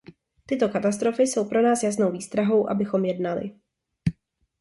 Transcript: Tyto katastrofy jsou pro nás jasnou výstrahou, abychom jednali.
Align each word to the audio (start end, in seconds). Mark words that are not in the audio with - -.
Tyto 0.45 0.69
katastrofy 0.69 1.23
jsou 1.23 1.45
pro 1.49 1.61
nás 1.61 1.83
jasnou 1.83 2.11
výstrahou, 2.11 2.69
abychom 2.69 3.05
jednali. 3.05 3.51